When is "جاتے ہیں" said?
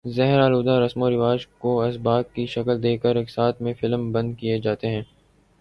4.59-5.01